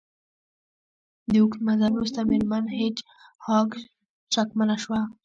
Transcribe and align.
د 1.31 1.33
اوږد 1.39 1.59
مزل 1.67 1.91
وروسته 1.93 2.19
میرمن 2.29 2.63
هیج 2.77 2.97
هاګ 3.45 3.69
شکمنه 4.33 4.75
شوه 4.83 4.99